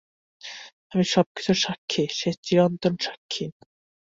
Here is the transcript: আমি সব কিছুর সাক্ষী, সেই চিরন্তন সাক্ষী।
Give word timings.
আমি 0.91 1.03
সব 1.13 1.25
কিছুর 1.35 1.57
সাক্ষী, 1.57 2.03
সেই 2.11 2.35
চিরন্তন 2.43 2.93
সাক্ষী। 3.01 3.45